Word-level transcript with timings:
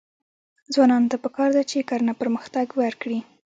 ځوانانو 0.73 1.11
ته 1.11 1.17
پکار 1.23 1.49
ده 1.57 1.63
چې، 1.69 1.87
کرنه 1.89 2.13
پرمختګ 2.21 2.67
ورکړي. 2.81 3.19